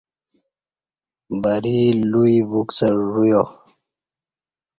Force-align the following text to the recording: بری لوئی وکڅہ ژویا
بری 1.41 1.79
لوئی 2.11 2.37
وکڅہ 2.51 2.89
ژویا 3.09 3.41